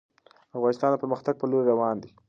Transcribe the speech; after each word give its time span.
افغانستان 0.57 0.89
د 0.91 0.95
پرمختګ 1.03 1.33
په 1.37 1.45
لوري 1.51 1.65
روان 1.71 1.95
دی. 2.03 2.09